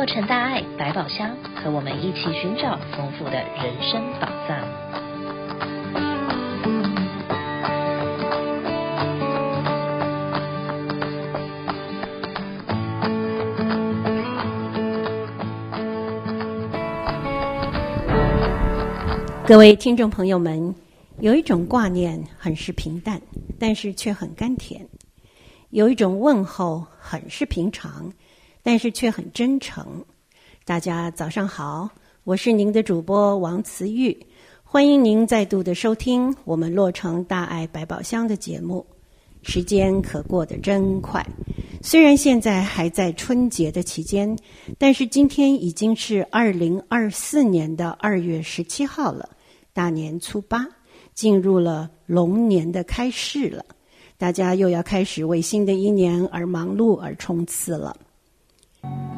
[0.00, 4.58] 洛城大爱百宝箱，和我们一起寻找丰富的人生宝藏。
[19.46, 20.74] 各位听众朋友们，
[21.18, 23.20] 有一种挂念很是平淡，
[23.58, 24.80] 但是却很甘甜；
[25.68, 28.10] 有一种问候很是平常。
[28.62, 30.04] 但是却很真诚。
[30.64, 31.88] 大家早上好，
[32.24, 34.16] 我是您的主播王慈玉，
[34.62, 38.86] 欢迎您再度的收听我们洛城大爱百宝箱的节目。
[39.42, 41.26] 时间可过得真快，
[41.80, 44.36] 虽然现在还在春节的期间，
[44.76, 49.30] 但是今天已经是二零二四年的二月十七号了，
[49.72, 50.68] 大年初八，
[51.14, 53.64] 进入了龙年的开市了，
[54.18, 57.96] 大家又要开始为新的一年而忙碌而冲刺了。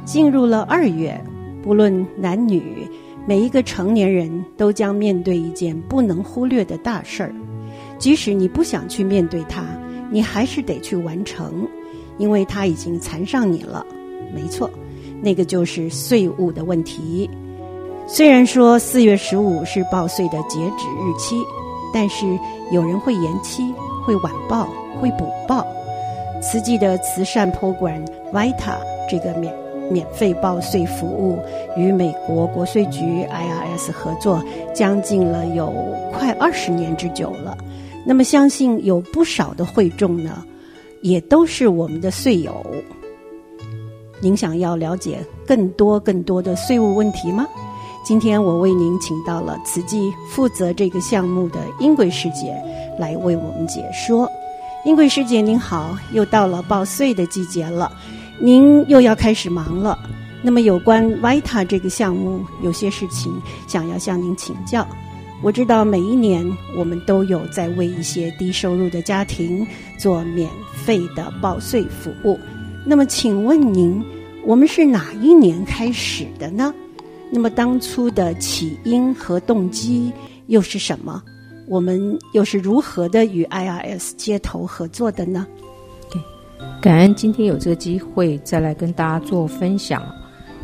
[0.05, 1.19] 进入了二月，
[1.63, 2.89] 不论男女，
[3.27, 7.35] 每一个成年人都将面对一件不能忽略的大事儿。
[7.99, 9.65] 即使你不想去面对它，
[10.11, 11.69] 你还是得去完成，
[12.19, 13.87] 因为它已经缠上你了。
[14.35, 14.69] 没错，
[15.23, 17.31] 那个就是税务的问题。
[18.09, 21.37] 虽然说四月十五是报税的截止日期，
[21.95, 22.27] 但是
[22.73, 23.73] 有人会延期、
[24.05, 24.69] 会晚报、
[25.01, 25.65] 会补报。
[26.43, 28.77] 慈济的慈善 program Vita
[29.09, 29.55] 这个免
[29.91, 31.39] 免费报税服务
[31.77, 34.43] 与美国国税局 IRS 合作，
[34.75, 35.73] 将近了有
[36.13, 37.57] 快二十年之久了。
[38.07, 40.45] 那么，相信有不少的会众呢，
[41.03, 42.65] 也都是我们的税友。
[44.21, 47.47] 您想要了解更多更多的税务问题吗？
[48.05, 52.53] 今天我为您请到了慈济负责这个项目的英贵师姐
[52.99, 54.29] 来为我们解说。
[54.85, 57.93] 英贵师姐您好，又到了报税的季节了，
[58.45, 59.97] 您又要开始忙了。
[60.43, 63.33] 那么有关 Vita 这个项目，有些事情
[63.69, 64.85] 想要向您请教。
[65.45, 66.45] 我知道每一年
[66.77, 69.65] 我们都有在为一些低收入的家庭
[69.97, 72.37] 做免费的报税服务。
[72.85, 74.05] 那么请问您，
[74.45, 76.75] 我们是哪一年开始的呢？
[77.31, 80.13] 那么当初的起因和动机
[80.49, 81.23] 又是什么？
[81.69, 85.47] 我们又是如何的与 IRS 接头合作的呢？
[86.81, 90.03] 感恩今天有这个机会再来跟大家做分享。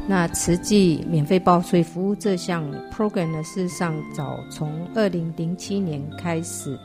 [0.07, 6.79] 那慈济免费报税服务这项 program 呢，事实上早从二零零七年开始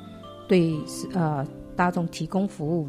[0.48, 0.76] 对
[1.14, 2.88] 呃大众提供服务。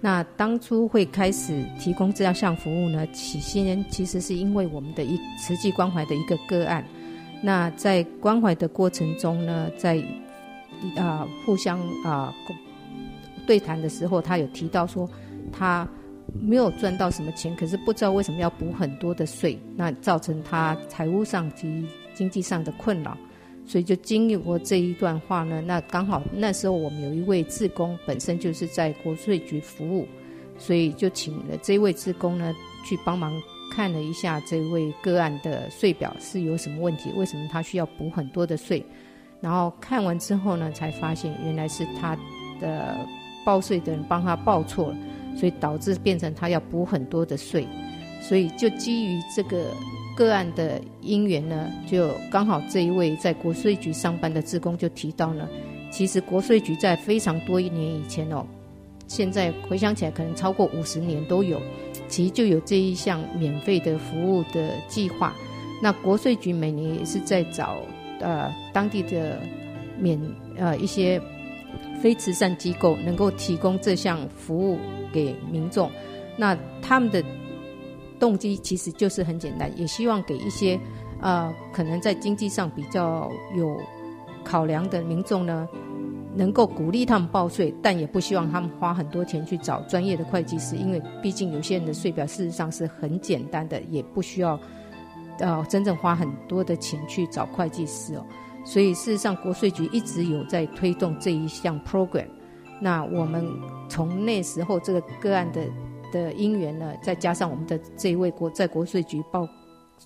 [0.00, 6.84] 那当初会开始提供这样项服务呢，起先其实是因为我们的一慈济关怀的一个个案。
[7.42, 10.02] 那在关怀的过程中呢，在
[10.96, 12.32] 啊，互相啊
[13.46, 15.08] 对谈的时候，他有提到说，
[15.52, 15.88] 他
[16.40, 23.16] 没有赚到什么钱，可是不知道为什么要补很多的税，那造成他财务上及经济上的困扰，
[23.66, 25.60] 所以就经历过这一段话呢。
[25.60, 30.06] 那刚好那时候我们有一位志工，本身就是在国税局服务，
[30.58, 32.54] 所以就请了这位志工呢
[32.84, 33.32] 去帮忙
[33.72, 38.84] 看了一下这位个案的税表是有什么问题，为什么他需要补很多的税。
[39.40, 42.18] 然后看完之后呢，才发现原来是他
[42.60, 42.96] 的
[43.44, 44.96] 报税的人帮他报错了，
[45.38, 47.66] 所以导致变成他要补很多的税。
[48.20, 49.72] 所以就基于这个
[50.16, 55.48] 个案的因缘呢，就刚好这一位在国税局上班的职工就提到呢，
[55.90, 58.44] 其实国税局在非常多一年以前哦，
[59.06, 61.62] 现在回想起来可能超过五十年都有，
[62.08, 65.32] 其实就有这一项免费的服务的计划。
[65.80, 67.78] 那国税局每年也是在找。
[68.20, 69.40] 呃，当地的
[69.96, 70.20] 免
[70.56, 71.22] 呃一些
[72.00, 74.78] 非慈善机构能够提供这项服务
[75.12, 75.90] 给民众，
[76.36, 77.22] 那他们的
[78.18, 80.78] 动机其实就是很简单，也希望给一些
[81.20, 83.80] 呃可能在经济上比较有
[84.44, 85.68] 考量的民众呢，
[86.34, 94.58] 能够鼓励他们报税，但也不希望他们花很多钱去找专业的会计师，因为毕竟有些人的税表事实上是很简单的，也不需要。
[95.40, 98.26] 呃，真正花很多的钱去找会计师哦，
[98.68, 102.26] 所以事实上国税局一直有在推动这一项 program。
[102.82, 103.42] 那我们
[103.88, 105.62] 从那时候这个个案的
[106.12, 109.48] 的因缘呢，再加上我们的这一位国在国税局报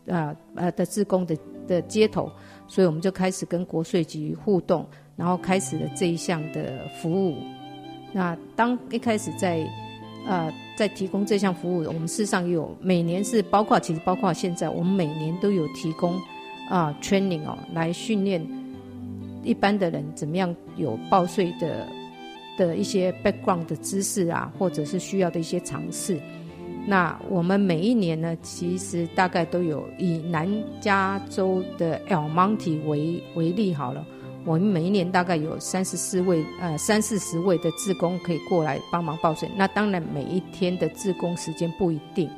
[0.08, 1.36] 啊呃的志工的
[1.66, 2.30] 的接头，
[2.68, 4.86] 所以我们就开始跟国税局互动，
[5.16, 7.34] 然后开始了这一项的服务。
[8.12, 9.68] 那当一开始在
[10.24, 16.16] 呃，在提供这项服务，我们事实上有每年是包括，其实包括现在，我们每年都有提供
[16.72, 18.42] 啊、training 哦，来训练
[19.44, 21.86] 一般的人怎么样有报税的
[22.56, 26.18] 的一些 background 的知识啊，或者是需要的一些常识。
[26.86, 30.48] 那我们每一年呢，其实大概都有以南
[30.80, 34.02] 加州的 El Monte 为为例好了，
[34.46, 39.46] 我们每一年大概有三十四位呃三四十位的志工可以过来帮忙报税。
[39.58, 42.30] 那当然每一天的志工时间不一定。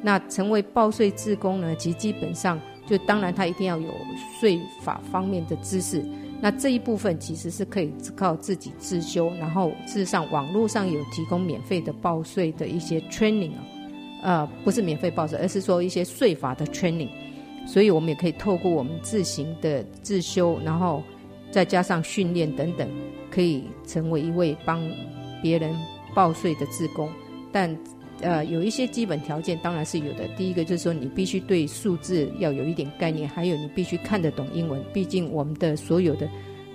[0.00, 3.92] 那成为报税志工呢，其基本上就当然他一定要有
[4.38, 6.04] 税法方面的知识。
[6.40, 13.64] 那这一部分其实是可以靠自己自修，然后事实上网络上有提供免费的报税的一些 training 啊，
[14.22, 17.08] 呃，不是免费报税，而是说一些税法的 training，
[17.66, 21.02] 所以我们也可以透过我们自行的自修，然后
[21.50, 22.86] 再加上训练等等，
[23.30, 24.86] 可以成为一位帮
[25.42, 25.74] 别人
[26.14, 27.08] 报税的志工，
[27.50, 27.74] 但。
[28.24, 30.26] 呃，有一些基本条件当然是有的。
[30.36, 34.82] 第一个就是说，你必须对数字要有一点概念，还有你必须看得懂英文。
[34.94, 36.26] 毕竟我们的所有的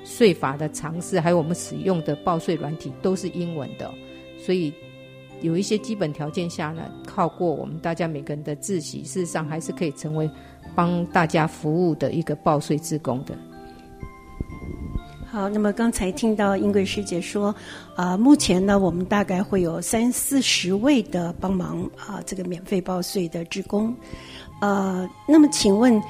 [0.06, 3.92] 税法的常识，还有我们使用的报税软体都是英文的，
[4.38, 4.72] 所以
[5.42, 10.30] 有一些基本条件下呢，靠过我们大家每个人的自习，事实上还是可以成为
[10.76, 13.36] 帮大家服务的一个报税志工的。
[15.32, 17.54] 好，那么刚才听到英贵师姐说，
[17.96, 23.96] 啊、目前呢，我们大概会有三四十位的帮忙啊、这个免费报税的职工，
[24.60, 26.02] 呃，那么请问，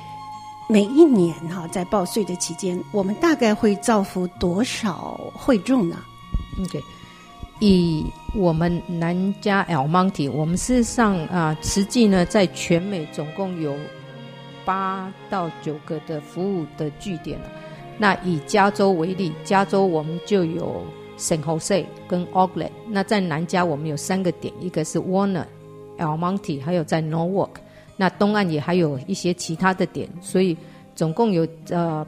[0.70, 5.98] 每一年哈、在报税的期间，我们大概会造福多少会众呢
[6.64, 6.82] ？OK，
[7.60, 13.76] 以我们南加 L Monte，我们事实上啊，实际呢，在全美总共有
[14.64, 17.38] 八到九个的服务的据点。
[18.02, 20.82] 那以加州为例，加州我们就有
[21.18, 22.72] San Jose 跟 Oakland。
[22.88, 25.44] 那在南加我们有三个点，一个是 Warner、
[25.98, 27.50] El Monte，还有在 Norwalk。
[27.98, 30.56] 那东岸也还有一些其他的点，所以
[30.96, 32.08] 总共有呃，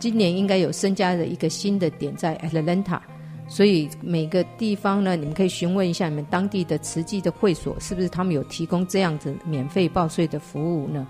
[0.00, 2.98] 今年应该有增加的一个新的点在 Atlanta。
[3.46, 11.06] 所以每个地方呢，你们可以询问一下你们当地的慈济的会所，是不是他们有提供这样子免费报税的服务呢？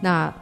[0.00, 0.32] 那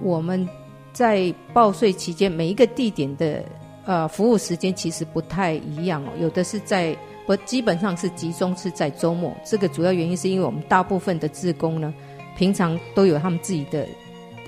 [0.00, 0.48] 我们。
[0.92, 3.42] 在报税期间，每一个地点的
[3.86, 6.08] 呃服务时间其实不太一样哦。
[6.20, 6.96] 有的是在
[7.26, 9.34] 不基本上是集中是在周末。
[9.44, 11.92] 这个主要原因是因为我们大部分的职工呢，
[12.36, 13.86] 平常都有他们自己的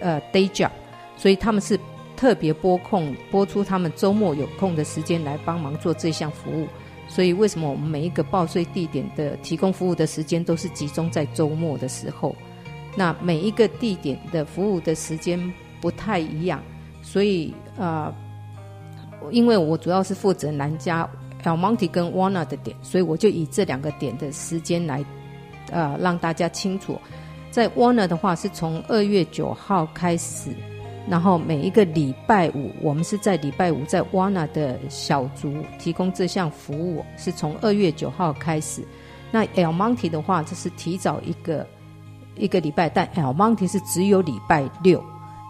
[0.00, 0.70] 呃 day job，
[1.16, 1.78] 所以他们是
[2.16, 6.68] 特别拨空拨出他们周末有空的时间来帮忙做这项服务。
[7.08, 12.34] 所以为什么我们每一个报税地点的提供服务的时间都是集中在周末的时候？
[12.96, 15.52] 那每一个地点的服务的时间。
[15.84, 16.62] 不太一样，
[17.02, 18.10] 所以呃，
[19.30, 21.06] 因为我主要是负责南加
[21.42, 25.04] El Monte 跟 Warner 的点，所以我就以这两个点的时间来
[25.70, 26.98] 呃让大家清楚。
[27.50, 30.54] 在 Warner 的话是从二月九号开始，
[31.06, 38.82] 然后每一个礼拜五，我们是在礼拜五在 Warner 的小组提供这项服务，是从二月九号开始。
[39.30, 41.66] 那 El Monte 的话，就是提早一个
[42.36, 45.04] 一个礼拜，但 El Monte 是只有礼拜六。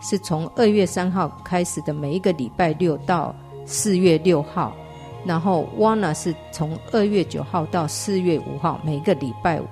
[0.04, 3.34] 是从二月三号开始的，每一个礼拜六到
[3.64, 4.76] 四月六号，
[5.24, 9.64] 然后 Wanna 是从二月九号到四月五号，每个礼拜五。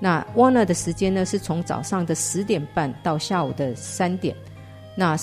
[0.00, 4.34] 那 Wanna 的时间呢，是从早上的十点半到下午的三点。
[4.96, 5.16] 那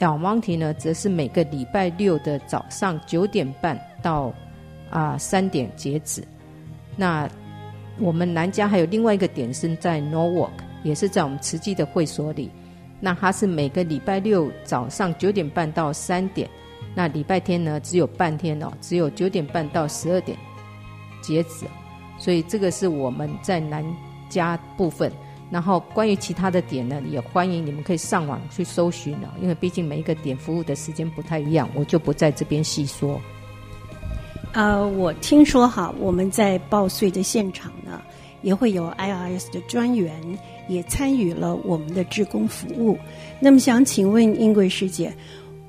[0.00, 4.34] El Monte 呢，则是每个礼拜六的早上九点半到
[4.90, 6.26] 啊三点截止。
[6.96, 7.28] 那
[8.00, 10.50] 我们南加还有另外一个点是在 Norwalk，
[10.82, 12.50] 也是在我们慈济的会所里。
[13.00, 16.48] 那它是每个礼拜六早上九点半到三点，
[16.94, 20.38] 那礼拜天呢，只有半天哦，只有九点半到十二点
[21.20, 21.66] 截止，
[22.18, 23.84] 所以这个是我们在南
[24.28, 25.12] 加部分。
[25.50, 33.20] 然后关于其他的点呢，也欢迎你们可以上网去搜寻了，因为毕竟每一个点服务的时间不太一样，我就不在这边细说。
[34.52, 38.00] 呃，我听说哈，我们在报税的现场呢，
[38.42, 40.38] 也会有 IRS 的专员。
[40.68, 42.98] 也参与了我们的志工服务。
[43.40, 45.12] 那么想请问英贵师姐，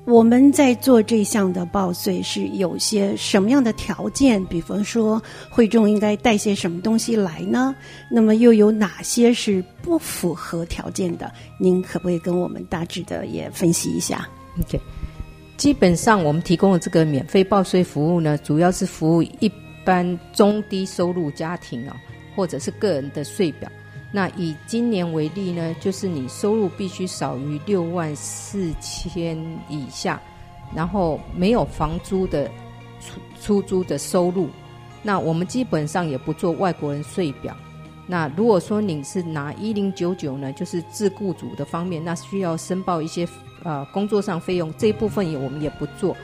[0.04, 4.44] 我们在做这项的报税是有些什么样的条件？
[4.46, 7.74] 比方说会众应该带些什么东西来呢？
[8.08, 11.32] 那么又有哪些是不符合条件的？
[11.58, 14.28] 您可不可以跟我们大致的也分析一下
[14.60, 14.80] ？OK，
[15.56, 19.50] 基本上我们提供的这个免费报税服务呢，主要是服务一
[19.84, 21.96] 般中低收入家庭啊，
[22.36, 23.68] 或者是个人的税表。
[24.12, 29.36] 那以今年为例呢，就是你收入必须少于六万四千
[29.68, 30.20] 以下，
[30.74, 32.50] 然后没有房租的
[33.00, 34.48] 出出租的收入。
[35.02, 37.54] 那我们基本上也不做外国人税表。
[38.06, 43.28] 那如果说你是拿一零九九呢，就是自雇主的方面，那需要申报一些
[43.64, 46.16] 呃工作上费用，这一部分也我们也不做。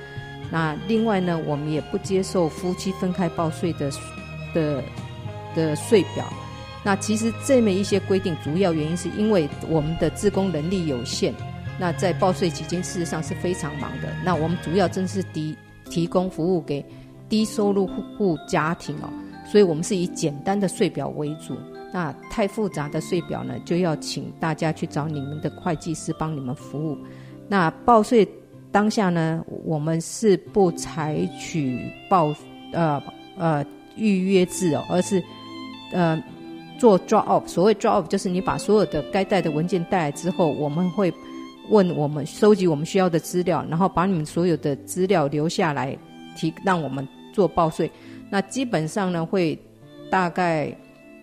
[0.51, 3.91] 那另外呢，我们也不接受夫妻分开报税的
[4.55, 4.83] 的
[5.55, 6.25] 的税表。
[6.85, 11.33] 那其实这么一些规定，主要原因是因为我们的自工能力有限。
[11.79, 14.09] 那在报税期间，事实上是非常忙的。
[14.25, 15.57] 那我们主要真是提
[15.89, 16.85] 提供服务给
[17.29, 19.09] 低收入户家庭哦，
[19.47, 21.57] 所以我们是以简单的税表为主。
[21.93, 26.99] 那太复杂的税表呢，就要请大家去找你们的会计师帮你们服务。
[27.49, 28.29] 那报税
[28.71, 32.35] 当下呢，我们是不采取报
[32.73, 33.03] 呃
[33.39, 33.65] 呃
[33.97, 35.23] 预约制哦，而是
[35.93, 36.21] 呃。
[36.83, 41.15] 做 drop off，所谓 drop off 就是你把所有的该带的文件带来之后，我们会
[41.71, 45.97] 问我们收集我们需要的资料，然后把你们所有的资料留下来，
[46.37, 47.89] 提让我们做报税。
[48.29, 49.57] 那基本上呢，会
[50.11, 50.77] 大概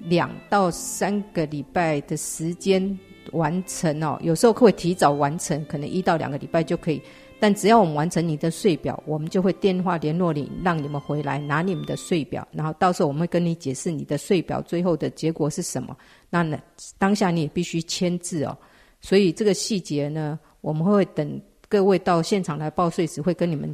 [0.06, 2.98] 两到三个礼拜的时间
[3.34, 7.02] 完成哦，有时候会提早完成，可能一到两个礼拜就可以。
[7.40, 15.96] 但只要我们完成你的税表，我们就会电话联络你，让你们回来拿你们的税表，然后到时候我们会跟你解释你的税表最后的结果是什么。
[16.30, 16.60] 那呢，
[16.98, 18.58] 当下你也必须签字哦。
[19.02, 23.74] 所以这个细节呢，我们会等各位到现场来报税时会跟你们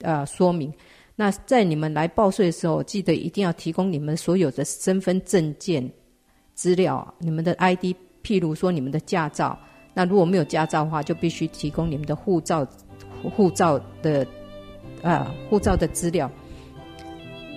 [0.00, 0.72] 呃说明。
[1.14, 5.88] 那在你们来报税的时候，记得一定要提供你们所有的身份证件
[6.54, 9.56] 资料，你们的 ID，譬如说你们的驾照。
[9.94, 12.66] 那如果没有驾照的话，就必须提供你们的护照。
[13.22, 14.26] 护照的，
[15.02, 16.30] 啊，护照的资料。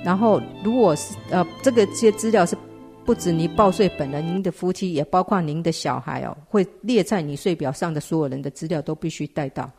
[0.04, 2.58] 然后，如果是呃，这个这些资料是
[3.06, 9.70] 不止你报税本人，您的夫妻也包括您的小孩哦，会列在你税表上的所有人的资料都必须带到。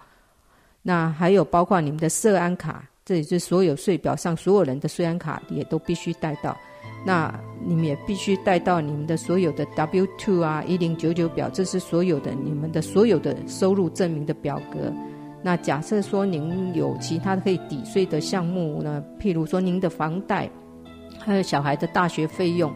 [0.80, 6.56] 那还有包括你们的社安卡，这也是所有税表上所有人的税安卡也都必须带到。
[7.04, 7.32] 那
[7.64, 14.92] 你们也必须带到你们的所有的 W two 啊，一零九九表，这是所有的你们的所有的收入证明的表格。
[15.44, 19.02] 那假设说您有其他可以抵税的项目呢？
[19.18, 20.48] 譬如说您的房贷，
[21.18, 22.72] 还有小孩的大学费用，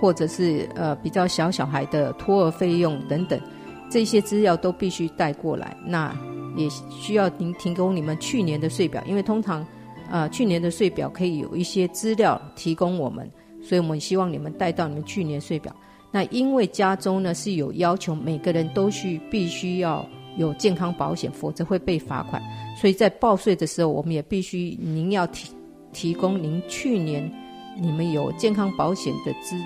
[0.00, 3.40] 或者是呃比较小小孩的托儿费用等等，
[3.88, 5.76] 这些资料都必须带过来。
[5.86, 6.12] 那
[6.56, 9.64] 也需要您提供你们去年的税表，因为通常
[10.10, 13.30] 呃去年的税表可以有一些资料提供我们，
[13.62, 15.72] 所以我们希望你们带到你们去年税表。
[16.10, 20.04] 那因为加州呢是有要求，每个人都需必须要。
[20.36, 22.42] 有健康保险，否则会被罚款。
[22.76, 25.50] 所以在报税的时候，我们也必须您要提
[25.92, 27.30] 提供您去年
[27.80, 29.56] 你们有健康保险的资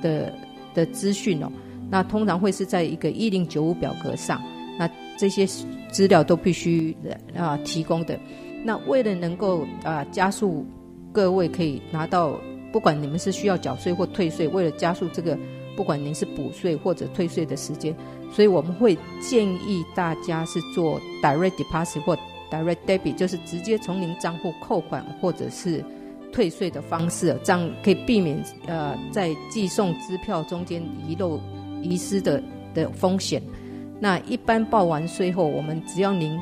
[0.00, 0.32] 的
[0.74, 1.50] 的资讯哦。
[1.90, 4.42] 那通常会是在一个一零九五表格上，
[4.78, 5.46] 那这些
[5.90, 6.96] 资料都必须
[7.36, 8.18] 啊提供的。
[8.64, 10.66] 那为了能够啊加速
[11.12, 12.38] 各位可以拿到，
[12.72, 15.38] 不管你们是需要缴税或退税，为了加速这个。
[15.76, 17.94] 不管您是补税或者退税的时间，
[18.32, 22.16] 所以我们会建议大家是做 direct deposit 或
[22.50, 25.84] direct debit，就是直接从您账户扣款或者是
[26.32, 31.40] 退税的方式，这样可以避免呃在寄送支票中间遗漏
[31.82, 33.42] 遗失的的风险。
[34.00, 36.38] 那一般报完税后，我们只要您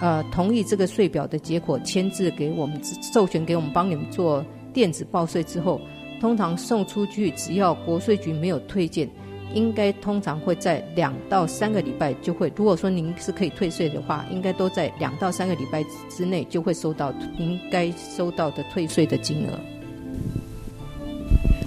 [0.00, 2.80] 呃同意这个税表的结果，签字给我们
[3.12, 5.80] 授权给我们帮你们做电子报税之后。
[6.20, 9.08] 通常送出去，只要国税局没有退件，
[9.54, 12.52] 应该通常会在两到三个礼拜就会。
[12.56, 19.75] 如果说您是可以退税的话，应该都在两到三个礼拜之内就会收到您该收到的退税的金额。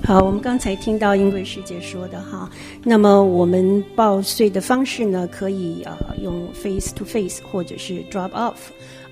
[0.09, 2.49] 好，我们刚才听到英贵师姐说的哈，
[2.83, 8.55] 那么我们报税的方式呢，可以呃用 face to face 或者是 drop off。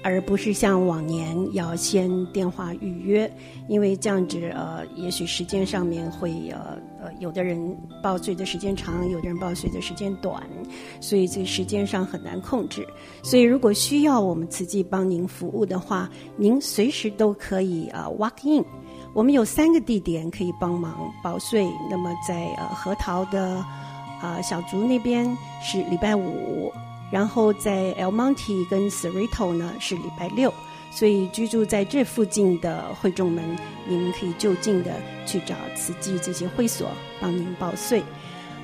[0.04, 3.30] 而不是像往年要先电话预约，
[3.68, 10.42] 因为这样子呃，也许时间上面会呃呃，有的人报税的时间长，有的人报税的时间短，
[11.01, 12.88] 所以这时间上很难控制。
[13.22, 18.66] 所以如果需要我们慈济帮您服务的话，您随时都可以呃 walk in。
[19.13, 21.67] 我们有三个地点可以帮忙报税。
[21.89, 23.55] 那么在呃核桃的
[24.21, 25.25] 啊、呃、小竹那边
[25.61, 26.71] 是礼拜五。
[27.09, 30.53] 然后在 El Monte 跟 s e r i t o 呢是礼拜六，
[30.91, 33.41] 所以居住在这附近的会众们，
[33.87, 34.91] 你们可以就近的
[35.25, 36.89] 去找慈济这些会所
[37.21, 38.01] 帮您报税。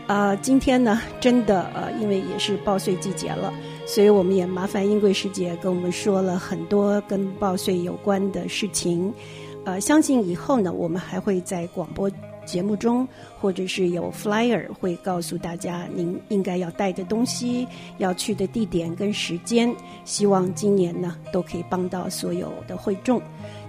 [0.08, 3.54] 啊、呃，今天呢，真的呃，因为也是报税季节了，
[3.86, 9.14] 所以我们也麻烦英贵师姐跟我们说了很多跟报税有关的事情。
[9.66, 12.10] 呃，相信以后呢，我们还会在广播。
[12.46, 13.08] 节目中，
[13.40, 17.66] 或者是有 flyer 会告诉大家您应该要带的东西、
[18.00, 19.74] 要去的地点跟时间。
[20.04, 23.22] 希望今年呢都可以帮到所有的会众。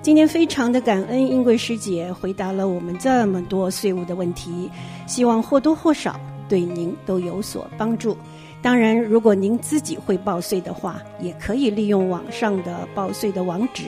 [0.02, 4.68] 今天非常的感恩英贵师姐回答了我们这么多税务的问题，
[5.06, 8.16] 希望或多或少对您都有所帮助。
[8.60, 13.84] 当然，如果您自己会报税的话，也可以利用网上的报税的网址，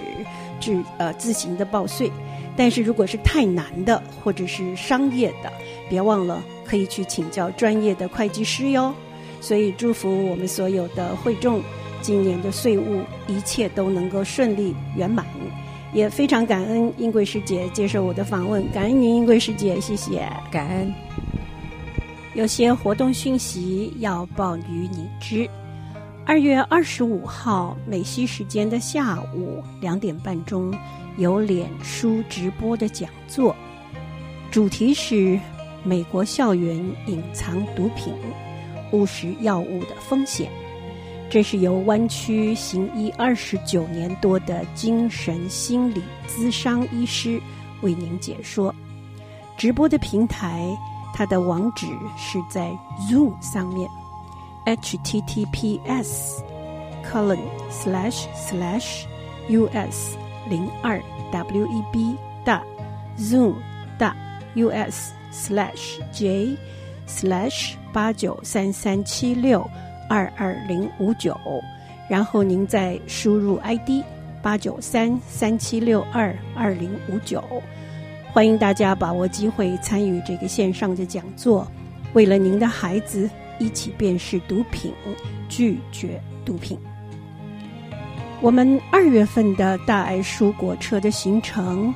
[0.61, 2.11] 自呃自行的报税。
[2.57, 5.53] 但是如果是太难的，或者是商业的，
[5.91, 8.95] 别忘了可以去请教专业的会计师哟。
[9.41, 11.61] 所以祝福我们所有的会众，
[12.01, 15.25] 今年的税务一切都能够顺利圆满。
[15.93, 20.93] 也非常感恩英贵师姐接受我的访问，感恩您英贵师姐，谢谢，感恩。
[22.35, 25.49] 有些活动讯息要报与你知。
[26.29, 30.77] 二月二十五号美西时间的下午两点半钟，
[31.19, 33.55] 有脸书直播的讲座，
[34.51, 35.39] 主题是
[35.85, 38.13] 美国校园隐藏毒品、
[38.91, 40.51] 误食药物的风险。
[41.31, 47.41] 这是由湾区行医二十九年多的精神心理咨商医师
[47.83, 48.75] 为您解说。
[49.57, 50.77] 直播的平台，
[51.15, 51.87] 它的网址
[52.19, 52.77] 是在
[53.09, 53.89] Zoom 上面。
[54.67, 56.43] Https
[57.09, 57.39] colon
[57.71, 59.07] slash slash
[59.49, 60.17] us
[60.51, 61.01] 零二
[61.33, 61.97] web
[62.45, 62.63] dot
[63.17, 63.55] zoom
[63.97, 64.15] dot
[64.57, 66.57] us slash j
[67.07, 69.65] slash 八九三三七六
[70.09, 71.39] 二二零五九，
[72.11, 74.05] 然后您再输入 ID
[74.43, 77.43] 八九三三七六二二零五九，
[78.33, 81.67] 欢迎大家把握机会参与这个线上的讲座，
[82.15, 83.31] 为了您的孩子。
[83.59, 84.93] 一起辨识毒品，
[85.49, 86.79] 拒绝毒品。
[88.43, 91.93] 我们二月份的大爱蔬果车的行程，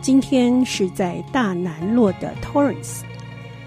[0.00, 3.00] 今天是在大南洛的 Torrance，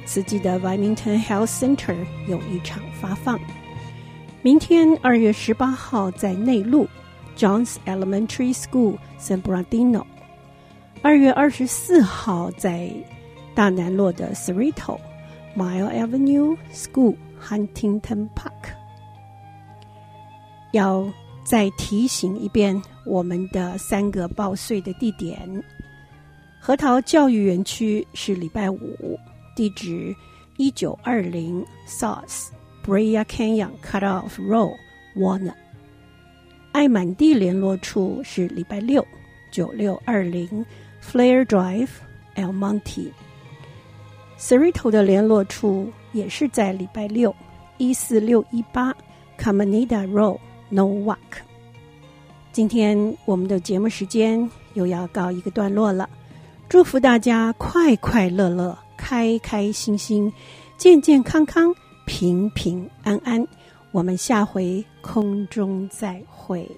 [0.06, 1.96] 慈济的 Wilmington Health Center
[2.28, 3.40] 有一场发放。
[4.42, 6.88] 明天二月十八号在内陆
[7.38, 10.04] John's Elementary School San Bernardino。
[11.04, 12.92] 二月二十四号在
[13.54, 14.98] 大南洛的 Cerrito
[15.56, 17.16] Mile Avenue School。
[17.42, 18.74] Huntington Park，
[20.72, 21.12] 要
[21.44, 25.64] 再提醒一遍我们的三个报税的地点：
[26.60, 29.20] 核桃教育园区是礼拜五，
[29.56, 30.16] 地址
[30.58, 32.50] 一九二零 South
[32.86, 34.76] Brea Canyon Cutoff Road
[35.16, 35.54] Warner
[36.74, 39.06] 爱满地联络处是礼拜六，
[39.52, 40.66] 九六二零
[41.02, 41.90] Flair Drive
[42.36, 43.12] El Monte。
[44.40, 47.36] Cerrito 的联络处也是在礼拜六，
[47.78, 48.96] 一四六一八
[49.40, 51.18] Caminita Road No Walk。
[52.52, 56.08] 今天我们的节目时间又要告一个段落了，
[56.70, 60.32] 祝福大家快快乐乐、开开心心、
[60.78, 61.74] 健健康康、
[62.06, 63.46] 平平安安。
[63.92, 66.70] 我们下回空中再会。